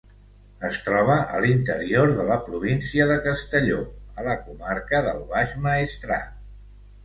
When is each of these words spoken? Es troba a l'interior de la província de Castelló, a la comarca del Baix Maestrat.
Es 0.69 0.77
troba 0.87 1.17
a 1.35 1.41
l'interior 1.45 2.15
de 2.21 2.25
la 2.31 2.39
província 2.49 3.09
de 3.13 3.19
Castelló, 3.27 3.79
a 4.19 4.27
la 4.31 4.39
comarca 4.49 5.07
del 5.11 5.25
Baix 5.37 5.57
Maestrat. 5.71 6.37